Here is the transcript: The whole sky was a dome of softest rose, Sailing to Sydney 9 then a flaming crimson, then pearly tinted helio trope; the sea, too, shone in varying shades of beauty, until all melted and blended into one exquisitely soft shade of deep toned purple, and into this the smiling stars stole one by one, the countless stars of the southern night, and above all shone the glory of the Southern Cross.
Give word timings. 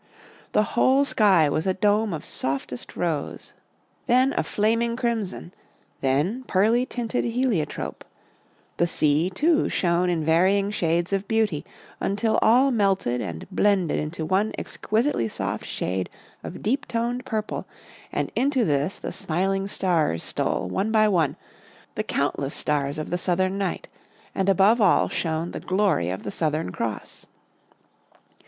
The 0.53 0.63
whole 0.73 1.05
sky 1.05 1.47
was 1.47 1.67
a 1.67 1.75
dome 1.75 2.11
of 2.11 2.25
softest 2.25 2.95
rose, 2.97 3.53
Sailing 4.07 4.31
to 4.31 4.33
Sydney 4.33 4.33
9 4.33 4.33
then 4.33 4.39
a 4.39 4.43
flaming 4.43 4.95
crimson, 4.95 5.53
then 5.99 6.43
pearly 6.45 6.87
tinted 6.87 7.23
helio 7.23 7.65
trope; 7.65 8.03
the 8.77 8.87
sea, 8.87 9.29
too, 9.29 9.69
shone 9.69 10.09
in 10.09 10.25
varying 10.25 10.71
shades 10.71 11.13
of 11.13 11.27
beauty, 11.27 11.63
until 11.99 12.39
all 12.41 12.71
melted 12.71 13.21
and 13.21 13.45
blended 13.51 13.99
into 13.99 14.25
one 14.25 14.53
exquisitely 14.57 15.29
soft 15.29 15.65
shade 15.67 16.09
of 16.43 16.63
deep 16.63 16.87
toned 16.87 17.23
purple, 17.23 17.67
and 18.11 18.31
into 18.35 18.65
this 18.65 18.97
the 18.97 19.11
smiling 19.11 19.67
stars 19.67 20.23
stole 20.23 20.67
one 20.67 20.91
by 20.91 21.07
one, 21.07 21.35
the 21.93 22.01
countless 22.01 22.55
stars 22.55 22.97
of 22.97 23.11
the 23.11 23.19
southern 23.19 23.55
night, 23.59 23.87
and 24.33 24.49
above 24.49 24.81
all 24.81 25.09
shone 25.09 25.51
the 25.51 25.59
glory 25.59 26.09
of 26.09 26.23
the 26.23 26.31
Southern 26.31 26.71
Cross. 26.71 27.27